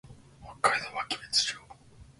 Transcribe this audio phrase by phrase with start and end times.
[0.63, 1.57] 北海道湧別町